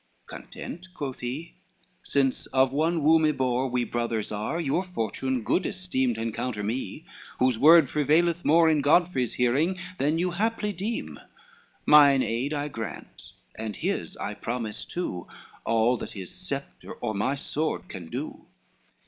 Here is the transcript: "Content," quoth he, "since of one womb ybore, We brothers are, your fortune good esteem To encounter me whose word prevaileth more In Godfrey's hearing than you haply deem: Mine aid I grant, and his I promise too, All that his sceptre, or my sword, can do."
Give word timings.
"Content," 0.25 0.87
quoth 0.95 1.19
he, 1.19 1.53
"since 2.01 2.47
of 2.47 2.71
one 2.73 3.03
womb 3.03 3.21
ybore, 3.23 3.69
We 3.69 3.83
brothers 3.83 4.31
are, 4.31 4.59
your 4.59 4.83
fortune 4.83 5.43
good 5.43 5.63
esteem 5.63 6.15
To 6.15 6.21
encounter 6.23 6.63
me 6.63 7.05
whose 7.37 7.59
word 7.59 7.87
prevaileth 7.87 8.43
more 8.43 8.67
In 8.67 8.81
Godfrey's 8.81 9.35
hearing 9.35 9.77
than 9.99 10.17
you 10.17 10.31
haply 10.31 10.73
deem: 10.73 11.19
Mine 11.85 12.23
aid 12.23 12.51
I 12.51 12.67
grant, 12.67 13.33
and 13.53 13.75
his 13.75 14.17
I 14.17 14.33
promise 14.33 14.85
too, 14.85 15.27
All 15.67 15.97
that 15.97 16.13
his 16.13 16.33
sceptre, 16.33 16.93
or 16.93 17.13
my 17.13 17.35
sword, 17.35 17.87
can 17.87 18.07
do." 18.09 18.47